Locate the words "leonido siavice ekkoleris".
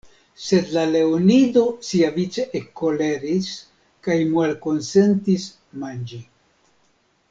0.93-3.51